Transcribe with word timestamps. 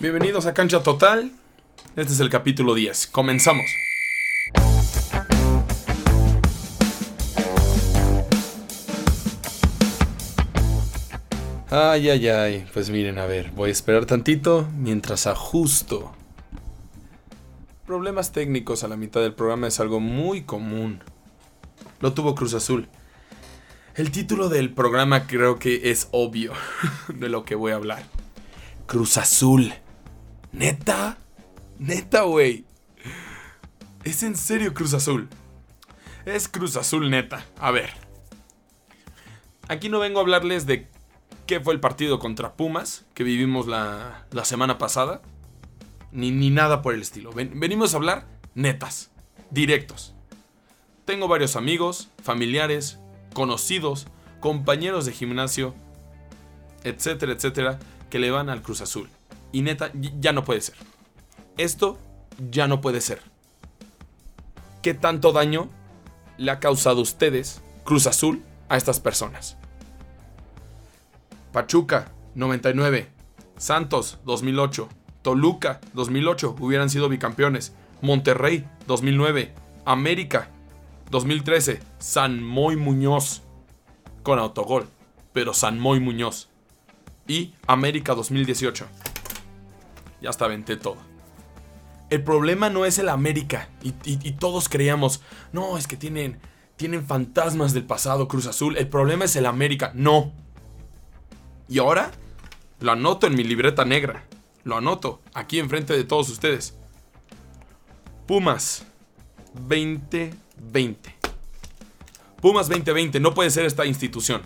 Bienvenidos 0.00 0.46
a 0.46 0.54
Cancha 0.54 0.80
Total. 0.84 1.32
Este 1.96 2.12
es 2.12 2.20
el 2.20 2.30
capítulo 2.30 2.76
10. 2.76 3.08
Comenzamos. 3.08 3.66
Ay, 11.68 12.10
ay, 12.10 12.28
ay. 12.28 12.66
Pues 12.72 12.90
miren, 12.90 13.18
a 13.18 13.26
ver, 13.26 13.50
voy 13.50 13.70
a 13.70 13.72
esperar 13.72 14.06
tantito 14.06 14.68
mientras 14.76 15.26
ajusto. 15.26 16.12
Problemas 17.84 18.30
técnicos 18.30 18.84
a 18.84 18.88
la 18.88 18.96
mitad 18.96 19.20
del 19.20 19.34
programa 19.34 19.66
es 19.66 19.80
algo 19.80 19.98
muy 19.98 20.42
común. 20.42 21.02
Lo 21.98 22.12
tuvo 22.12 22.36
Cruz 22.36 22.54
Azul. 22.54 22.86
El 23.96 24.12
título 24.12 24.48
del 24.48 24.72
programa 24.72 25.26
creo 25.26 25.58
que 25.58 25.90
es 25.90 26.06
obvio 26.12 26.52
de 27.08 27.28
lo 27.28 27.44
que 27.44 27.56
voy 27.56 27.72
a 27.72 27.74
hablar. 27.74 28.04
Cruz 28.86 29.18
Azul. 29.18 29.74
Neta. 30.52 31.18
Neta, 31.78 32.22
güey. 32.22 32.64
Es 34.04 34.22
en 34.22 34.36
serio 34.36 34.74
Cruz 34.74 34.94
Azul. 34.94 35.28
Es 36.24 36.48
Cruz 36.48 36.76
Azul 36.76 37.10
neta. 37.10 37.44
A 37.58 37.70
ver. 37.70 37.90
Aquí 39.68 39.88
no 39.88 39.98
vengo 39.98 40.18
a 40.18 40.22
hablarles 40.22 40.66
de 40.66 40.88
qué 41.46 41.60
fue 41.60 41.74
el 41.74 41.80
partido 41.80 42.18
contra 42.18 42.54
Pumas 42.54 43.04
que 43.14 43.24
vivimos 43.24 43.66
la, 43.66 44.26
la 44.30 44.44
semana 44.44 44.78
pasada. 44.78 45.20
Ni, 46.10 46.30
ni, 46.30 46.50
nada 46.50 46.80
por 46.80 46.94
el 46.94 47.02
estilo. 47.02 47.32
venimos 47.32 47.92
a 47.92 47.98
hablar 47.98 48.26
netas. 48.54 49.10
Directos. 49.50 50.14
Tengo 51.04 51.28
varios 51.28 51.56
amigos, 51.56 52.08
familiares, 52.22 52.98
conocidos, 53.34 54.06
compañeros 54.40 55.06
de 55.06 55.12
gimnasio, 55.12 55.74
etcétera, 56.84 57.32
etcétera, 57.32 57.78
que 58.10 58.18
le 58.18 58.30
van 58.30 58.50
al 58.50 58.62
Cruz 58.62 58.80
Azul. 58.80 59.08
Y 59.52 59.62
neta, 59.62 59.90
ya 59.94 60.32
no 60.32 60.44
puede 60.44 60.60
ser. 60.60 60.76
Esto 61.56 61.98
ya 62.50 62.68
no 62.68 62.80
puede 62.80 63.00
ser. 63.00 63.22
¿Qué 64.82 64.94
tanto 64.94 65.32
daño 65.32 65.68
le 66.36 66.50
ha 66.50 66.60
causado 66.60 67.00
a 67.00 67.02
ustedes, 67.02 67.62
Cruz 67.84 68.06
Azul, 68.06 68.42
a 68.68 68.76
estas 68.76 69.00
personas? 69.00 69.56
Pachuca, 71.52 72.12
99. 72.34 73.08
Santos, 73.56 74.18
2008. 74.24 74.88
Toluca, 75.22 75.80
2008, 75.94 76.56
hubieran 76.60 76.90
sido 76.90 77.08
bicampeones. 77.08 77.72
Monterrey, 78.00 78.68
2009. 78.86 79.52
América, 79.84 80.48
2013. 81.10 81.80
San 81.98 82.42
Moy 82.42 82.76
Muñoz, 82.76 83.42
con 84.22 84.38
autogol. 84.38 84.86
Pero 85.32 85.54
San 85.54 85.80
Moy 85.80 85.98
Muñoz. 85.98 86.48
Y 87.26 87.54
América 87.66 88.14
2018. 88.14 88.86
Ya 90.20 90.30
hasta 90.30 90.46
aventé 90.46 90.76
todo. 90.76 90.96
El 92.10 92.24
problema 92.24 92.70
no 92.70 92.84
es 92.84 92.98
el 92.98 93.08
América. 93.08 93.68
Y, 93.82 94.32
todos 94.32 94.68
creíamos, 94.68 95.20
no, 95.52 95.76
es 95.76 95.86
que 95.86 95.96
tienen, 95.96 96.38
tienen 96.76 97.06
fantasmas 97.06 97.74
del 97.74 97.84
pasado 97.84 98.28
Cruz 98.28 98.46
Azul. 98.46 98.76
El 98.76 98.88
problema 98.88 99.26
es 99.26 99.36
el 99.36 99.46
América. 99.46 99.92
No. 99.94 100.32
Y 101.68 101.78
ahora 101.78 102.10
lo 102.80 102.92
anoto 102.92 103.26
en 103.26 103.34
mi 103.34 103.44
libreta 103.44 103.84
negra. 103.84 104.24
Lo 104.64 104.76
anoto 104.76 105.20
aquí 105.34 105.58
enfrente 105.58 105.94
de 105.94 106.04
todos 106.04 106.30
ustedes. 106.30 106.74
Pumas 108.26 108.84
2020. 109.54 111.14
Pumas 112.40 112.68
2020 112.68 113.20
no 113.20 113.34
puede 113.34 113.50
ser 113.50 113.66
esta 113.66 113.84
institución. 113.84 114.42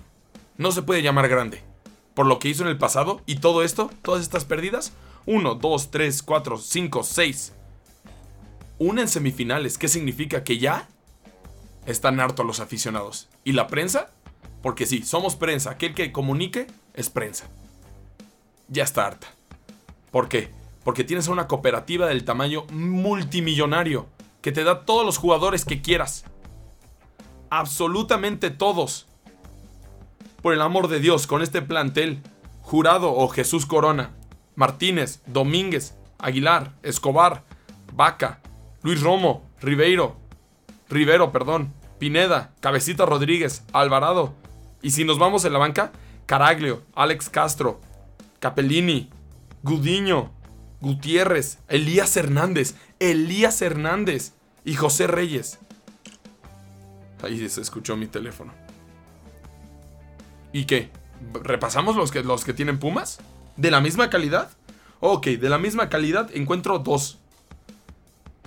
No 0.57 0.73
se 0.73 0.83
puede 0.83 1.03
llamar 1.03 1.29
grande. 1.29 1.63
Por 2.15 2.27
lo 2.27 2.39
que 2.39 2.49
hizo 2.49 2.63
en 2.63 2.69
el 2.69 2.79
pasado 2.79 3.23
y 3.27 3.37
todo 3.37 3.63
esto, 3.63 3.91
todas 4.03 4.23
estas 4.23 4.45
pérdidas, 4.45 4.93
1, 5.27 5.55
2, 5.55 5.91
3, 5.91 6.23
4, 6.23 6.59
5, 6.59 7.03
6. 7.03 7.53
Una 8.79 9.03
en 9.03 9.09
semifinales. 9.09 9.79
¿Qué 9.79 9.89
significa? 9.89 10.45
Que 10.45 10.59
ya 10.59 10.89
están 11.87 12.21
hartos 12.21 12.47
los 12.47 12.61
aficionados. 12.61 13.29
¿Y 13.45 13.53
la 13.53 13.69
prensa? 13.69 14.11
Porque 14.63 14.87
sí, 14.87 15.03
somos 15.03 15.37
prensa. 15.37 15.71
Aquel 15.71 15.95
que 15.95 16.13
comunique 16.13 16.67
es 16.95 17.11
prensa. 17.11 17.47
Ya 18.69 18.85
está 18.85 19.07
harta. 19.07 19.29
¿Por 20.11 20.29
qué? 20.29 20.51
Porque 20.85 21.05
tienes 21.05 21.29
una 21.29 21.47
cooperativa 21.47 22.07
del 22.07 22.25
tamaño 22.25 22.65
multimillonario 22.71 24.07
que 24.41 24.53
te 24.53 24.65
da 24.65 24.85
todos 24.85 25.07
los 25.07 25.19
jugadores 25.19 25.65
que 25.65 25.81
quieras. 25.81 26.25
Absolutamente 27.51 28.51
todos. 28.51 29.07
Por 30.43 30.55
el 30.55 30.61
amor 30.61 30.89
de 30.89 30.99
Dios, 30.99 31.27
con 31.27 31.43
este 31.43 31.63
plantel, 31.63 32.21
Jurado 32.63 33.13
o 33.13 33.29
Jesús 33.29 33.67
Corona, 33.67 34.13
Martínez, 34.55 35.23
Domínguez, 35.27 35.95
Aguilar, 36.19 36.75
Escobar, 36.83 37.45
Vaca, 37.95 38.41
Luis 38.83 39.01
Romo, 39.01 39.49
Ribeiro, 39.61 40.17
Rivero, 40.89 41.33
perdón, 41.33 41.73
Pineda, 41.99 42.53
Cabecita 42.61 43.07
Rodríguez, 43.07 43.65
Alvarado. 43.73 44.35
Y 44.83 44.91
si 44.91 45.05
nos 45.05 45.19
vamos 45.19 45.45
en 45.45 45.53
la 45.53 45.59
banca, 45.59 45.93
Caraglio, 46.27 46.83
Alex 46.95 47.29
Castro, 47.29 47.81
Capellini, 48.41 49.09
Gudiño, 49.63 50.33
Gutiérrez, 50.81 51.59
Elías 51.69 52.17
Hernández, 52.17 52.75
Elías 52.99 53.63
Hernández 53.63 54.33
y 54.65 54.75
José 54.75 55.07
Reyes. 55.07 55.59
Ahí 57.23 57.49
se 57.49 57.61
escuchó 57.61 57.97
mi 57.97 58.09
teléfono. 58.09 58.53
¿Y 60.53 60.65
qué? 60.65 60.91
¿Repasamos 61.35 61.95
los 61.95 62.11
que, 62.11 62.25
los 62.25 62.45
que 62.45 62.53
tienen 62.53 62.79
Pumas? 62.79 63.21
¿De 63.57 63.71
la 63.71 63.81
misma 63.81 64.11
calidad? 64.11 64.51
Ok, 65.01 65.27
de 65.27 65.49
la 65.49 65.59
misma 65.59 65.89
calidad 65.89 66.31
encuentro 66.35 66.79
dos. 66.79 67.19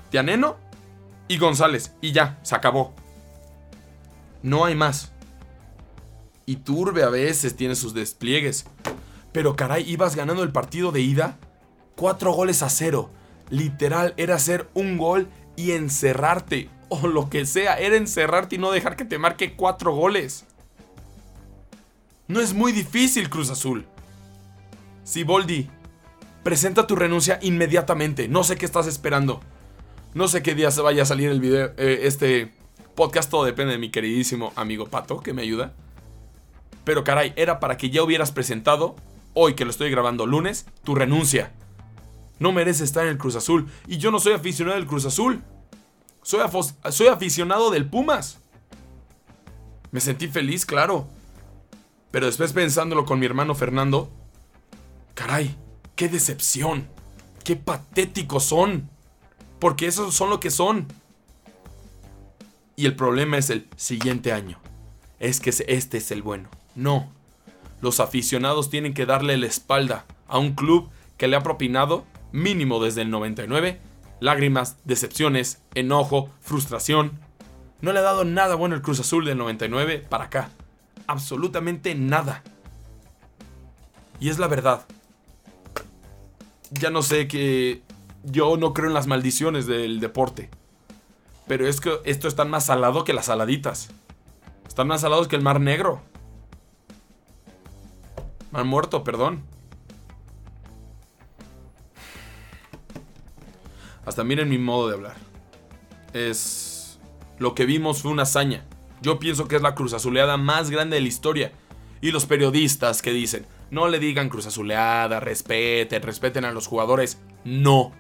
Tianeno 0.10 0.58
y 1.28 1.38
González. 1.38 1.94
Y 2.02 2.12
ya, 2.12 2.40
se 2.44 2.56
acabó. 2.56 2.94
No 4.42 4.66
hay 4.66 4.76
más. 4.76 5.12
Y 6.46 6.58
Turbe 6.58 7.04
a 7.04 7.10
veces 7.10 7.56
tiene 7.56 7.76
sus 7.76 7.94
despliegues. 7.94 8.66
Pero 9.32 9.56
caray, 9.56 9.90
ibas 9.90 10.16
ganando 10.16 10.44
el 10.44 10.52
partido 10.52 10.92
de 10.92 11.02
ida. 11.02 11.38
Cuatro 11.96 12.32
goles 12.32 12.62
a 12.62 12.70
cero. 12.70 13.10
Literal, 13.50 14.14
era 14.18 14.36
hacer 14.36 14.70
un 14.74 14.98
gol 14.98 15.28
y 15.56 15.72
encerrarte. 15.72 16.70
O 16.90 17.08
lo 17.08 17.30
que 17.30 17.46
sea, 17.46 17.78
era 17.80 17.96
encerrarte 17.96 18.56
y 18.56 18.60
no 18.60 18.72
dejar 18.72 18.96
que 18.96 19.06
te 19.06 19.18
marque 19.18 19.56
cuatro 19.56 19.94
goles. 19.94 20.46
No 22.28 22.40
es 22.40 22.54
muy 22.54 22.72
difícil, 22.72 23.30
Cruz 23.30 23.50
Azul. 23.50 23.86
Siboldi, 25.06 25.70
presenta 26.44 26.88
tu 26.88 26.96
renuncia 26.96 27.38
inmediatamente. 27.44 28.28
No 28.28 28.44
sé 28.44 28.58
qué 28.58 28.66
estás 28.66 28.88
esperando. 28.88 29.40
No 30.16 30.28
sé 30.28 30.42
qué 30.42 30.56
día 30.56 30.72
se 30.72 30.82
vaya 30.82 31.04
a 31.04 31.06
salir 31.06 31.30
el 31.30 31.40
video, 31.40 31.74
eh, 31.78 32.00
este 32.04 32.52
podcast. 32.96 33.30
Todo 33.30 33.46
depende 33.46 33.74
de 33.74 33.78
mi 33.78 33.92
queridísimo 33.92 34.52
amigo 34.56 34.88
Pato, 34.88 35.20
que 35.20 35.32
me 35.32 35.44
ayuda. 35.44 35.74
Pero 36.84 37.04
caray, 37.04 37.34
era 37.36 37.60
para 37.60 37.78
que 37.78 37.92
ya 37.92 38.02
hubieras 38.02 38.32
presentado, 38.32 38.96
hoy 39.36 39.54
que 39.54 39.64
lo 39.64 39.70
estoy 39.70 39.92
grabando 39.92 40.26
lunes, 40.26 40.66
tu 40.84 40.96
renuncia. 40.96 41.52
No 42.40 42.52
mereces 42.52 42.82
estar 42.82 43.04
en 43.06 43.12
el 43.12 43.18
Cruz 43.20 43.36
Azul. 43.36 43.70
Y 43.86 44.00
yo 44.00 44.10
no 44.10 44.20
soy 44.20 44.34
aficionado 44.34 44.78
del 44.78 44.88
Cruz 44.88 45.06
Azul. 45.06 45.44
Soy, 46.24 46.40
soy 46.90 47.08
aficionado 47.08 47.70
del 47.70 47.88
Pumas. 47.88 48.40
Me 49.92 50.02
sentí 50.02 50.28
feliz, 50.28 50.66
claro. 50.66 51.08
Pero 52.10 52.26
después 52.26 52.54
pensándolo 52.54 53.06
con 53.06 53.20
mi 53.20 53.28
hermano 53.28 53.54
Fernando, 53.54 54.10
Caray, 55.16 55.56
qué 55.96 56.10
decepción. 56.10 56.88
Qué 57.44 57.56
patéticos 57.56 58.44
son. 58.44 58.90
Porque 59.60 59.88
esos 59.88 60.14
son 60.14 60.30
lo 60.30 60.40
que 60.40 60.52
son. 60.52 60.88
Y 62.76 62.86
el 62.86 62.96
problema 62.96 63.38
es 63.38 63.50
el 63.50 63.68
siguiente 63.78 64.34
año. 64.34 64.60
Es 65.20 65.40
que 65.40 65.50
este 65.50 65.98
es 65.98 66.12
el 66.12 66.22
bueno. 66.22 66.50
No. 66.76 67.10
Los 67.82 68.00
aficionados 68.00 68.70
tienen 68.70 68.94
que 68.94 69.06
darle 69.06 69.38
la 69.38 69.48
espalda 69.48 70.06
a 70.28 70.38
un 70.38 70.54
club 70.54 70.90
que 71.18 71.28
le 71.28 71.38
ha 71.38 71.44
propinado, 71.44 72.06
mínimo 72.32 72.84
desde 72.84 73.02
el 73.02 73.10
99, 73.10 73.80
lágrimas, 74.20 74.78
decepciones, 74.84 75.62
enojo, 75.74 76.30
frustración. 76.42 77.20
No 77.80 77.94
le 77.94 78.00
ha 78.00 78.04
dado 78.04 78.26
nada 78.26 78.56
bueno 78.56 78.76
el 78.76 78.82
Cruz 78.82 79.00
Azul 79.00 79.24
del 79.24 79.38
99 79.38 80.00
para 80.10 80.26
acá. 80.26 80.50
Absolutamente 81.08 81.96
nada. 81.96 82.44
Y 84.20 84.30
es 84.30 84.40
la 84.40 84.48
verdad 84.48 84.86
ya 86.80 86.90
no 86.90 87.02
sé 87.02 87.28
que 87.28 87.82
yo 88.24 88.58
no 88.58 88.74
creo 88.74 88.88
en 88.88 88.94
las 88.94 89.08
maldiciones 89.08 89.68
del 89.68 90.00
deporte. 90.00 90.50
Pero 91.48 91.68
es 91.68 91.80
que 91.80 92.00
esto 92.06 92.28
está 92.28 92.46
más 92.46 92.66
salado 92.66 93.04
que 93.04 93.14
las 93.14 93.26
saladitas. 93.26 93.90
Están 94.68 94.88
más 94.88 95.02
salados 95.02 95.28
que 95.28 95.36
el 95.36 95.42
mar 95.42 95.60
negro. 95.60 96.02
Mar 98.52 98.66
muerto, 98.66 99.04
perdón. 99.04 99.44
Hasta 104.06 104.24
miren 104.24 104.50
mi 104.50 104.58
modo 104.58 104.88
de 104.88 104.96
hablar. 104.96 105.16
Es... 106.14 107.00
Lo 107.38 107.54
que 107.54 107.66
vimos 107.66 108.02
fue 108.02 108.12
una 108.12 108.24
hazaña. 108.24 108.66
Yo 109.02 109.20
pienso 109.20 109.48
que 109.48 109.58
es 109.58 109.62
la 109.62 109.76
cruz 109.76 109.94
azuleada 109.94 110.38
más 110.38 110.70
grande 110.70 110.96
de 110.96 111.02
la 111.02 111.08
historia. 111.08 111.52
Y 112.02 112.12
los 112.12 112.26
periodistas 112.26 113.02
que 113.02 113.12
dicen, 113.12 113.46
No 113.72 113.88
le 113.88 114.00
digan 114.00 114.30
Cruz 114.30 114.46
Azuleada, 114.46 115.20
respeten, 115.20 116.02
respeten 116.02 116.46
a 116.46 116.52
los 116.52 116.68
jugadores. 116.68 117.20
No. 117.44 117.92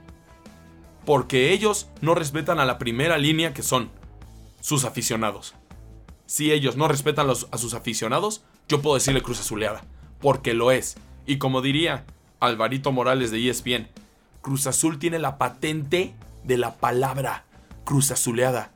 Porque 1.06 1.51
ellos 1.51 1.89
no 2.01 2.15
respetan 2.15 2.59
a 2.59 2.65
la 2.65 2.77
primera 2.77 3.17
línea 3.17 3.53
que 3.53 3.63
son 3.63 3.89
sus 4.62 4.85
aficionados. 4.85 5.56
Si 6.25 6.51
ellos 6.51 6.75
no 6.75 6.88
respetan 6.88 7.29
a 7.29 7.57
sus 7.57 7.73
aficionados, 7.73 8.44
yo 8.67 8.81
puedo 8.81 8.95
decirle 8.95 9.21
Cruz 9.21 9.39
Azuleada. 9.39 9.83
Porque 10.19 10.53
lo 10.53 10.71
es. 10.71 10.95
Y 11.27 11.38
como 11.38 11.62
diría 11.62 12.06
Alvarito 12.39 12.91
Morales 12.91 13.31
de 13.31 13.50
ESPN, 13.50 13.88
Cruz 14.41 14.68
Azul 14.68 15.00
tiene 15.00 15.19
la 15.19 15.38
patente 15.38 16.15
de 16.44 16.57
la 16.57 16.75
palabra 16.75 17.45
Cruz 17.83 18.11
Azuleada. 18.11 18.71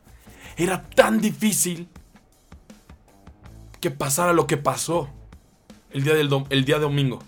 Era 0.57 0.83
tan 0.89 1.21
difícil 1.21 1.87
que 3.79 3.91
pasara 3.91 4.33
lo 4.33 4.45
que 4.45 4.57
pasó 4.57 5.09
el 5.91 6.03
día, 6.03 6.13
del 6.13 6.29
el 6.49 6.65
día 6.65 6.79
domingo. 6.79 7.19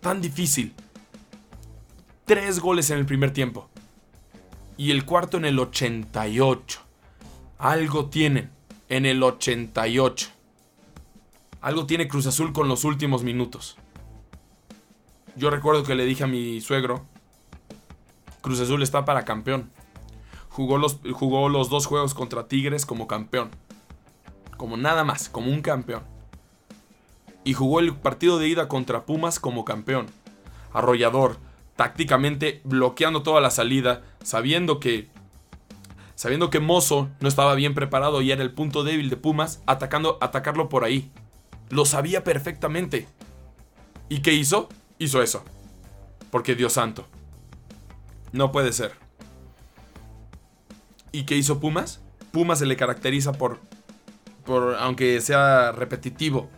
Tan 0.00 0.20
difícil. 0.20 0.74
Tres 2.24 2.60
goles 2.60 2.90
en 2.90 2.98
el 2.98 3.06
primer 3.06 3.32
tiempo. 3.32 3.68
Y 4.76 4.90
el 4.90 5.04
cuarto 5.04 5.36
en 5.36 5.44
el 5.44 5.58
88. 5.58 6.80
Algo 7.58 8.06
tienen 8.06 8.50
en 8.88 9.06
el 9.06 9.22
88. 9.22 10.28
Algo 11.60 11.86
tiene 11.86 12.08
Cruz 12.08 12.26
Azul 12.26 12.52
con 12.52 12.68
los 12.68 12.84
últimos 12.84 13.24
minutos. 13.24 13.76
Yo 15.36 15.50
recuerdo 15.50 15.84
que 15.84 15.94
le 15.94 16.04
dije 16.04 16.24
a 16.24 16.26
mi 16.26 16.60
suegro, 16.60 17.04
Cruz 18.40 18.60
Azul 18.60 18.82
está 18.82 19.04
para 19.04 19.24
campeón. 19.24 19.70
Jugó 20.48 20.78
los, 20.78 20.98
jugó 21.12 21.48
los 21.48 21.68
dos 21.68 21.86
juegos 21.86 22.14
contra 22.14 22.48
Tigres 22.48 22.86
como 22.86 23.06
campeón. 23.06 23.50
Como 24.56 24.76
nada 24.76 25.04
más, 25.04 25.28
como 25.28 25.50
un 25.50 25.62
campeón. 25.62 26.02
Y 27.46 27.54
jugó 27.54 27.78
el 27.78 27.94
partido 27.94 28.40
de 28.40 28.48
ida 28.48 28.66
contra 28.66 29.06
Pumas 29.06 29.38
como 29.38 29.64
campeón. 29.64 30.06
Arrollador, 30.72 31.38
tácticamente 31.76 32.60
bloqueando 32.64 33.22
toda 33.22 33.40
la 33.40 33.52
salida, 33.52 34.02
sabiendo 34.20 34.80
que 34.80 35.08
sabiendo 36.16 36.50
que 36.50 36.58
Mozo 36.58 37.08
no 37.20 37.28
estaba 37.28 37.54
bien 37.54 37.72
preparado 37.72 38.20
y 38.20 38.32
era 38.32 38.42
el 38.42 38.52
punto 38.52 38.82
débil 38.82 39.10
de 39.10 39.16
Pumas, 39.16 39.62
atacando 39.66 40.18
atacarlo 40.20 40.68
por 40.68 40.82
ahí. 40.82 41.12
Lo 41.70 41.84
sabía 41.84 42.24
perfectamente. 42.24 43.06
¿Y 44.08 44.22
qué 44.22 44.32
hizo? 44.32 44.68
Hizo 44.98 45.22
eso. 45.22 45.44
Porque 46.32 46.56
Dios 46.56 46.72
santo. 46.72 47.06
No 48.32 48.50
puede 48.50 48.72
ser. 48.72 48.90
¿Y 51.12 51.26
qué 51.26 51.36
hizo 51.36 51.60
Pumas? 51.60 52.00
Pumas 52.32 52.58
se 52.58 52.66
le 52.66 52.74
caracteriza 52.76 53.34
por 53.34 53.60
por 54.44 54.74
aunque 54.80 55.20
sea 55.20 55.70
repetitivo 55.70 56.50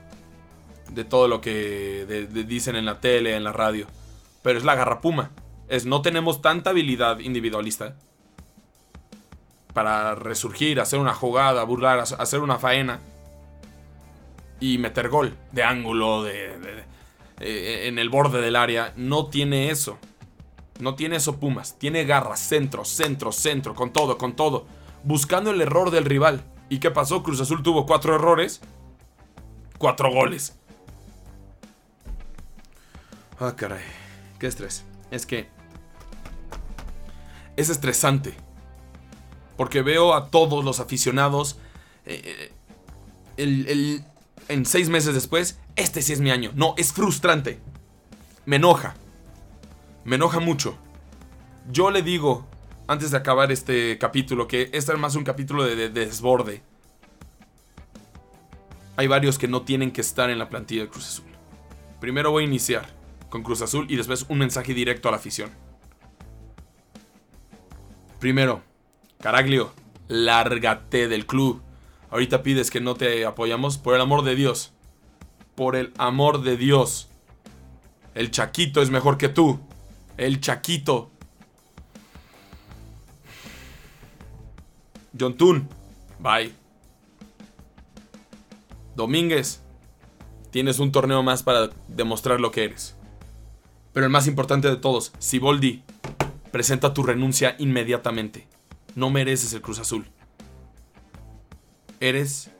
de 0.90 1.04
todo 1.04 1.28
lo 1.28 1.40
que 1.40 2.26
dicen 2.46 2.76
en 2.76 2.84
la 2.84 3.00
tele, 3.00 3.36
en 3.36 3.44
la 3.44 3.52
radio, 3.52 3.86
pero 4.42 4.58
es 4.58 4.64
la 4.64 4.74
garra 4.74 5.00
puma. 5.00 5.30
Es 5.68 5.84
no 5.84 6.02
tenemos 6.02 6.40
tanta 6.40 6.70
habilidad 6.70 7.18
individualista 7.18 7.94
para 9.74 10.14
resurgir, 10.14 10.80
hacer 10.80 10.98
una 10.98 11.14
jugada, 11.14 11.62
burlar, 11.64 12.00
hacer 12.00 12.40
una 12.40 12.58
faena 12.58 13.00
y 14.60 14.78
meter 14.78 15.08
gol 15.08 15.36
de 15.52 15.62
ángulo, 15.62 16.24
de, 16.24 16.84
eh, 17.40 17.84
en 17.86 17.98
el 17.98 18.08
borde 18.08 18.40
del 18.40 18.56
área. 18.56 18.92
No 18.96 19.26
tiene 19.26 19.70
eso. 19.70 19.98
No 20.80 20.94
tiene 20.94 21.16
eso 21.16 21.38
Pumas. 21.38 21.78
Tiene 21.78 22.04
garra, 22.04 22.36
centro, 22.36 22.84
centro, 22.84 23.32
centro, 23.32 23.74
con 23.74 23.92
todo, 23.92 24.18
con 24.18 24.34
todo. 24.34 24.66
Buscando 25.04 25.50
el 25.50 25.60
error 25.60 25.90
del 25.90 26.04
rival. 26.04 26.42
¿Y 26.68 26.78
qué 26.78 26.90
pasó? 26.90 27.22
Cruz 27.22 27.40
Azul 27.40 27.62
tuvo 27.62 27.86
cuatro 27.86 28.14
errores. 28.14 28.60
Cuatro 29.78 30.10
goles. 30.12 30.57
Ah, 33.40 33.54
caray. 33.56 33.84
Qué 34.38 34.46
estrés. 34.46 34.84
Es 35.10 35.26
que... 35.26 35.48
Es 37.56 37.68
estresante. 37.68 38.34
Porque 39.56 39.82
veo 39.82 40.14
a 40.14 40.30
todos 40.30 40.64
los 40.64 40.80
aficionados... 40.80 41.58
Eh, 42.06 42.52
eh, 43.36 44.02
en 44.48 44.66
seis 44.66 44.88
meses 44.88 45.14
después, 45.14 45.58
este 45.76 46.02
sí 46.02 46.12
es 46.12 46.20
mi 46.20 46.30
año. 46.30 46.50
No, 46.54 46.74
es 46.76 46.92
frustrante. 46.92 47.60
Me 48.46 48.56
enoja. 48.56 48.94
Me 50.04 50.16
enoja 50.16 50.40
mucho. 50.40 50.76
Yo 51.70 51.90
le 51.90 52.02
digo 52.02 52.46
antes 52.86 53.10
de 53.10 53.18
acabar 53.18 53.52
este 53.52 53.98
capítulo, 53.98 54.48
que 54.48 54.70
este 54.72 54.92
es 54.92 54.98
más 54.98 55.14
un 55.14 55.24
capítulo 55.24 55.64
de, 55.64 55.90
desborde. 55.90 56.62
Hay 58.96 59.06
varios 59.06 59.38
que 59.38 59.46
no 59.46 59.62
tienen 59.62 59.92
que 59.92 60.00
estar 60.00 60.30
en 60.30 60.38
la 60.38 60.48
plantilla 60.48 60.82
de 60.82 60.88
Cruz 60.88 61.06
Azul. 61.06 61.26
Primero 62.00 62.30
voy 62.30 62.44
a 62.44 62.46
iniciar 62.46 62.97
con 63.28 63.42
Cruz 63.42 63.62
Azul 63.62 63.86
y 63.88 63.96
después 63.96 64.26
un 64.28 64.38
mensaje 64.38 64.74
directo 64.74 65.08
a 65.08 65.12
la 65.12 65.18
afición. 65.18 65.50
Primero, 68.20 68.62
Caraglio, 69.20 69.72
lárgate 70.08 71.08
del 71.08 71.26
club. 71.26 71.62
Ahorita 72.10 72.42
pides 72.42 72.70
que 72.70 72.80
no 72.80 72.94
te 72.94 73.26
apoyamos, 73.26 73.78
por 73.78 73.94
el 73.94 74.00
amor 74.00 74.24
de 74.24 74.34
Dios. 74.34 74.72
Por 75.54 75.76
el 75.76 75.92
amor 75.98 76.42
de 76.42 76.56
Dios. 76.56 77.08
El 78.14 78.30
Chaquito 78.30 78.82
es 78.82 78.90
mejor 78.90 79.18
que 79.18 79.28
tú. 79.28 79.60
El 80.16 80.40
Chaquito 80.40 81.10
John 85.18 85.36
Tun, 85.36 85.68
bye. 86.20 86.52
Domínguez, 88.94 89.62
tienes 90.50 90.78
un 90.78 90.92
torneo 90.92 91.22
más 91.22 91.42
para 91.42 91.70
demostrar 91.88 92.40
lo 92.40 92.50
que 92.50 92.64
eres. 92.64 92.97
Pero 93.92 94.06
el 94.06 94.12
más 94.12 94.26
importante 94.26 94.68
de 94.68 94.76
todos, 94.76 95.12
Siboldi, 95.18 95.82
presenta 96.52 96.94
tu 96.94 97.02
renuncia 97.02 97.56
inmediatamente. 97.58 98.46
No 98.94 99.10
mereces 99.10 99.52
el 99.52 99.62
Cruz 99.62 99.78
Azul. 99.78 100.06
Eres... 102.00 102.50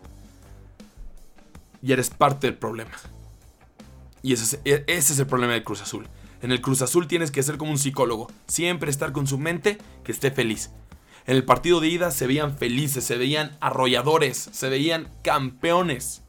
Y 1.80 1.92
eres 1.92 2.10
parte 2.10 2.48
del 2.48 2.56
problema. 2.56 2.90
Y 4.22 4.32
ese 4.32 4.58
es, 4.64 4.82
ese 4.86 5.12
es 5.12 5.19
el 5.19 5.26
problema 5.26 5.52
del 5.52 5.62
Cruz 5.62 5.80
Azul. 5.80 6.08
En 6.42 6.52
el 6.52 6.60
Cruz 6.60 6.82
Azul 6.82 7.06
tienes 7.06 7.31
que 7.31 7.42
ser 7.42 7.56
como 7.56 7.70
un 7.70 7.78
psicólogo. 7.78 8.31
Siempre 8.46 8.90
estar 8.90 9.12
con 9.12 9.26
su 9.26 9.38
mente 9.38 9.78
que 10.04 10.12
esté 10.12 10.31
feliz. 10.31 10.70
En 11.26 11.36
el 11.36 11.44
partido 11.44 11.81
de 11.81 11.88
ida 11.88 12.10
se 12.10 12.26
veían 12.26 12.56
felices, 12.56 13.04
se 13.04 13.19
veían 13.19 13.56
arrolladores, 13.60 14.48
se 14.50 14.69
veían 14.69 15.08
campeones. 15.22 16.22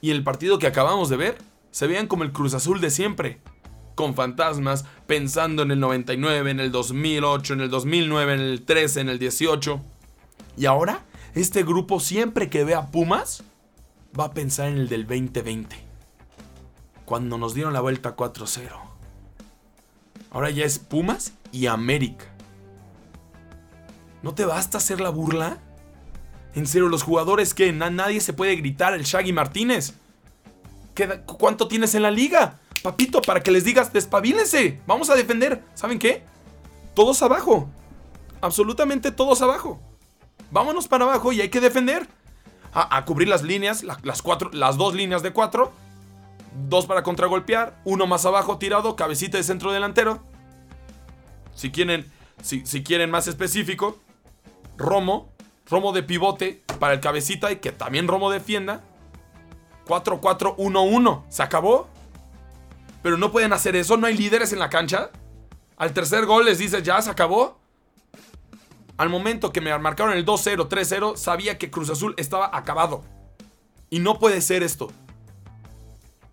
Y 0.00 0.10
el 0.10 0.22
partido 0.22 0.58
que 0.58 0.66
acabamos 0.66 1.08
de 1.08 1.16
ver, 1.16 1.38
se 1.70 1.86
veían 1.86 2.06
como 2.06 2.22
el 2.22 2.32
Cruz 2.32 2.54
Azul 2.54 2.80
de 2.80 2.90
siempre. 2.90 3.40
Con 3.98 4.14
fantasmas, 4.14 4.84
pensando 5.08 5.64
en 5.64 5.72
el 5.72 5.80
99, 5.80 6.52
en 6.52 6.60
el 6.60 6.70
2008, 6.70 7.54
en 7.54 7.60
el 7.62 7.68
2009, 7.68 8.32
en 8.32 8.38
el 8.38 8.62
13, 8.62 9.00
en 9.00 9.08
el 9.08 9.18
18. 9.18 9.80
Y 10.56 10.66
ahora, 10.66 11.02
este 11.34 11.64
grupo 11.64 11.98
siempre 11.98 12.48
que 12.48 12.62
ve 12.62 12.76
a 12.76 12.92
Pumas, 12.92 13.42
va 14.16 14.26
a 14.26 14.34
pensar 14.34 14.68
en 14.68 14.76
el 14.76 14.88
del 14.88 15.04
2020. 15.04 15.74
Cuando 17.06 17.38
nos 17.38 17.54
dieron 17.54 17.72
la 17.72 17.80
vuelta 17.80 18.14
4-0. 18.14 18.70
Ahora 20.30 20.50
ya 20.50 20.64
es 20.64 20.78
Pumas 20.78 21.32
y 21.50 21.66
América. 21.66 22.26
¿No 24.22 24.32
te 24.32 24.44
basta 24.44 24.78
hacer 24.78 25.00
la 25.00 25.10
burla? 25.10 25.58
En 26.54 26.68
serio, 26.68 26.88
los 26.88 27.02
jugadores 27.02 27.52
que 27.52 27.72
nadie 27.72 28.20
se 28.20 28.32
puede 28.32 28.54
gritar 28.54 28.94
el 28.94 29.02
Shaggy 29.02 29.32
Martínez. 29.32 29.94
¿Cuánto 31.26 31.66
tienes 31.66 31.96
en 31.96 32.02
la 32.02 32.12
liga? 32.12 32.60
Papito, 32.82 33.22
para 33.22 33.40
que 33.42 33.50
les 33.50 33.64
digas, 33.64 33.92
despabilense. 33.92 34.80
Vamos 34.86 35.10
a 35.10 35.14
defender. 35.14 35.62
¿Saben 35.74 35.98
qué? 35.98 36.22
Todos 36.94 37.22
abajo. 37.22 37.68
Absolutamente 38.40 39.10
todos 39.10 39.42
abajo. 39.42 39.80
Vámonos 40.50 40.88
para 40.88 41.04
abajo 41.04 41.32
y 41.32 41.40
hay 41.40 41.48
que 41.48 41.60
defender. 41.60 42.06
A, 42.72 43.04
cubrir 43.04 43.28
las 43.28 43.42
líneas, 43.42 43.82
las, 43.82 44.22
cuatro, 44.22 44.50
las 44.52 44.76
dos 44.76 44.94
líneas 44.94 45.22
de 45.22 45.32
cuatro. 45.32 45.72
Dos 46.68 46.86
para 46.86 47.02
contragolpear. 47.02 47.80
Uno 47.84 48.06
más 48.06 48.24
abajo 48.24 48.58
tirado, 48.58 48.94
cabecita 48.94 49.36
de 49.36 49.44
centro 49.44 49.72
delantero. 49.72 50.22
Si 51.54 51.70
quieren, 51.70 52.10
si, 52.40 52.62
quieren 52.84 53.10
más 53.10 53.26
específico, 53.26 53.98
Romo, 54.76 55.32
Romo 55.68 55.92
de 55.92 56.04
pivote 56.04 56.62
para 56.78 56.94
el 56.94 57.00
cabecita 57.00 57.50
y 57.50 57.56
que 57.56 57.72
también 57.72 58.06
Romo 58.06 58.30
defienda. 58.30 58.82
4-4-1-1. 59.86 61.24
¿Se 61.28 61.42
acabó? 61.42 61.88
Pero 63.02 63.16
no 63.16 63.30
pueden 63.32 63.52
hacer 63.52 63.76
eso, 63.76 63.96
no 63.96 64.06
hay 64.06 64.16
líderes 64.16 64.52
en 64.52 64.58
la 64.58 64.70
cancha. 64.70 65.10
Al 65.76 65.92
tercer 65.92 66.26
gol 66.26 66.44
les 66.44 66.58
dice, 66.58 66.82
ya 66.82 67.00
se 67.00 67.10
acabó. 67.10 67.58
Al 68.96 69.08
momento 69.08 69.52
que 69.52 69.60
me 69.60 69.76
marcaron 69.78 70.16
el 70.16 70.26
2-0, 70.26 70.68
3-0, 70.68 71.16
sabía 71.16 71.56
que 71.56 71.70
Cruz 71.70 71.90
Azul 71.90 72.14
estaba 72.16 72.56
acabado. 72.56 73.04
Y 73.90 74.00
no 74.00 74.18
puede 74.18 74.40
ser 74.40 74.62
esto. 74.62 74.90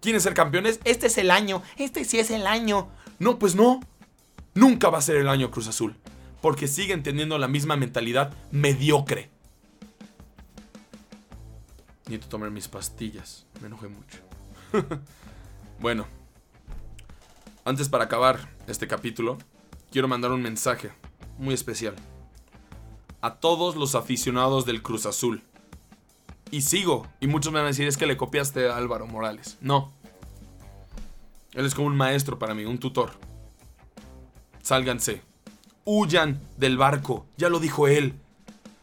¿Quieren 0.02 0.22
ser 0.22 0.34
campeones? 0.34 0.80
Este 0.84 1.08
es 1.08 1.18
el 1.18 1.32
año, 1.32 1.62
este 1.78 2.06
sí 2.06 2.20
es 2.20 2.32
el 2.32 2.48
año. 2.48 2.90
No, 3.20 3.38
pues 3.40 3.56
no. 3.56 3.80
Nunca 4.54 4.90
va 4.90 4.98
a 4.98 5.02
ser 5.02 5.18
el 5.18 5.30
año 5.30 5.52
Cruz 5.52 5.68
Azul 5.68 5.96
porque 6.46 6.68
siguen 6.68 7.02
teniendo 7.02 7.40
la 7.40 7.48
misma 7.48 7.76
mentalidad 7.76 8.32
mediocre. 8.52 9.32
Necesito 12.06 12.28
tomar 12.28 12.52
mis 12.52 12.68
pastillas. 12.68 13.48
Me 13.62 13.66
enojé 13.66 13.88
mucho. 13.88 14.20
Bueno, 15.80 16.06
antes 17.66 17.90
para 17.90 18.06
acabar 18.06 18.50
este 18.68 18.88
capítulo, 18.88 19.38
quiero 19.92 20.08
mandar 20.08 20.32
un 20.32 20.42
mensaje 20.42 20.92
muy 21.38 21.54
especial 21.54 21.96
a 23.22 23.36
todos 23.36 23.76
los 23.76 23.96
aficionados 23.96 24.66
del 24.66 24.82
Cruz 24.84 25.06
Azul. 25.06 25.44
Y 26.52 26.62
sigo, 26.62 27.08
y 27.20 27.28
muchos 27.28 27.52
me 27.52 27.60
van 27.60 27.66
a 27.66 27.70
decir 27.70 27.88
es 27.88 27.98
que 27.98 28.06
le 28.06 28.18
copiaste 28.18 28.70
a 28.70 28.78
Álvaro 28.78 29.08
Morales. 29.08 29.58
No. 29.62 29.92
Él 31.54 31.66
es 31.66 31.74
como 31.74 31.88
un 31.88 31.98
maestro 31.98 32.38
para 32.38 32.54
mí, 32.54 32.66
un 32.66 32.78
tutor. 32.78 33.12
Sálganse. 34.62 35.24
Huyan 35.84 36.40
del 36.58 36.78
barco, 36.78 37.26
ya 37.36 37.50
lo 37.50 37.60
dijo 37.60 37.88
él. 37.88 38.14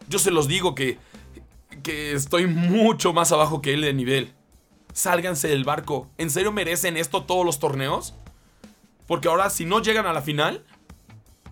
Yo 0.08 0.18
se 0.18 0.30
los 0.30 0.48
digo 0.48 0.74
que 0.74 0.98
que 1.82 2.12
estoy 2.12 2.46
mucho 2.46 3.12
más 3.12 3.32
abajo 3.32 3.60
que 3.60 3.74
él 3.74 3.82
de 3.82 3.92
nivel. 3.92 4.32
Sálganse 4.92 5.48
del 5.48 5.64
barco. 5.64 6.10
¿En 6.18 6.30
serio 6.30 6.52
merecen 6.52 6.96
esto 6.96 7.24
todos 7.24 7.44
los 7.44 7.58
torneos? 7.58 8.14
Porque 9.06 9.28
ahora 9.28 9.50
si 9.50 9.64
no 9.64 9.80
llegan 9.80 10.06
a 10.06 10.12
la 10.12 10.22
final, 10.22 10.64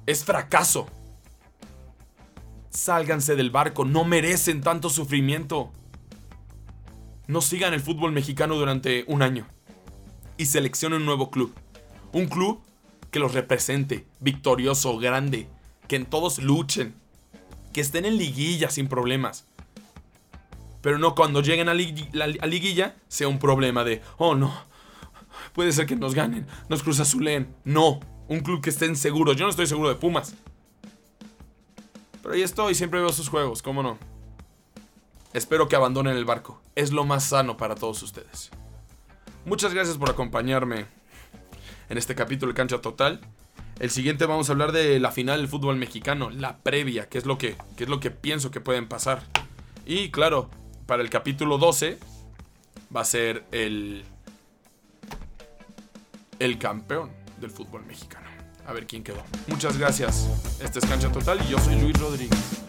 es 0.06 0.24
fracaso. 0.24 0.86
Sálganse 2.70 3.36
del 3.36 3.50
barco, 3.50 3.84
no 3.84 4.04
merecen 4.04 4.60
tanto 4.60 4.90
sufrimiento. 4.90 5.72
No 7.26 7.40
sigan 7.40 7.74
el 7.74 7.80
fútbol 7.80 8.12
mexicano 8.12 8.54
durante 8.56 9.04
un 9.06 9.22
año. 9.22 9.46
Y 10.36 10.46
seleccionen 10.46 11.00
un 11.00 11.06
nuevo 11.06 11.30
club. 11.30 11.54
Un 12.12 12.26
club 12.26 12.60
que 13.10 13.18
los 13.18 13.34
represente, 13.34 14.06
victorioso, 14.20 14.96
grande, 14.98 15.48
que 15.88 15.96
en 15.96 16.06
todos 16.06 16.38
luchen, 16.38 16.94
que 17.72 17.80
estén 17.80 18.04
en 18.04 18.16
liguilla 18.16 18.70
sin 18.70 18.88
problemas. 18.88 19.44
Pero 20.80 20.98
no 20.98 21.14
cuando 21.14 21.42
lleguen 21.42 21.68
a, 21.68 21.74
la, 21.74 22.26
liguilla 22.46 22.96
sea 23.08 23.28
un 23.28 23.38
problema 23.38 23.84
de, 23.84 24.00
oh 24.16 24.34
no, 24.34 24.52
puede 25.52 25.72
ser 25.72 25.86
que 25.86 25.96
nos 25.96 26.14
ganen, 26.14 26.46
nos 26.68 26.82
cruzazuleen. 26.82 27.54
No, 27.64 28.00
un 28.28 28.40
club 28.40 28.60
que 28.60 28.70
estén 28.70 28.96
seguros. 28.96 29.36
Yo 29.36 29.44
no 29.44 29.50
estoy 29.50 29.66
seguro 29.66 29.88
de 29.88 29.96
Pumas. 29.96 30.34
Pero 32.22 32.34
ahí 32.34 32.42
estoy, 32.42 32.74
siempre 32.74 33.00
veo 33.00 33.12
sus 33.12 33.28
juegos, 33.28 33.62
¿cómo 33.62 33.82
no? 33.82 33.98
Espero 35.32 35.68
que 35.68 35.76
abandonen 35.76 36.16
el 36.16 36.24
barco. 36.24 36.60
Es 36.74 36.92
lo 36.92 37.04
más 37.04 37.24
sano 37.24 37.56
para 37.56 37.74
todos 37.74 38.02
ustedes. 38.02 38.50
Muchas 39.44 39.72
gracias 39.72 39.96
por 39.96 40.10
acompañarme 40.10 40.86
en 41.88 41.98
este 41.98 42.14
capítulo 42.14 42.52
de 42.52 42.56
Cancha 42.56 42.80
Total. 42.80 43.20
El 43.78 43.90
siguiente 43.90 44.26
vamos 44.26 44.48
a 44.48 44.52
hablar 44.52 44.72
de 44.72 45.00
la 45.00 45.10
final 45.10 45.38
del 45.38 45.48
fútbol 45.48 45.76
mexicano, 45.76 46.30
la 46.30 46.58
previa, 46.58 47.08
que 47.08 47.16
es 47.16 47.26
lo 47.26 47.38
que, 47.38 47.56
que, 47.76 47.84
es 47.84 47.90
lo 47.90 47.98
que 47.98 48.10
pienso 48.10 48.50
que 48.50 48.60
pueden 48.60 48.86
pasar. 48.86 49.22
Y 49.86 50.10
claro, 50.10 50.50
para 50.86 51.02
el 51.02 51.08
capítulo 51.08 51.56
12 51.56 51.98
va 52.94 53.00
a 53.00 53.04
ser 53.04 53.44
el, 53.52 54.04
el 56.40 56.58
campeón 56.58 57.10
del 57.38 57.50
fútbol 57.50 57.84
mexicano. 57.86 58.26
A 58.66 58.72
ver 58.72 58.86
quién 58.86 59.04
quedó. 59.04 59.22
Muchas 59.46 59.78
gracias. 59.78 60.26
Este 60.60 60.80
es 60.80 60.86
Cancha 60.86 61.12
Total 61.12 61.38
y 61.46 61.50
yo 61.50 61.58
soy 61.58 61.80
Luis 61.80 61.98
Rodríguez. 61.98 62.59